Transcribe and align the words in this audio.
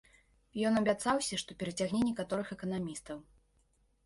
Ён 0.69 0.79
абяцаўся, 0.81 1.39
што 1.41 1.57
перацягне 1.59 2.01
некаторых 2.09 2.47
эканамістаў. 2.57 3.23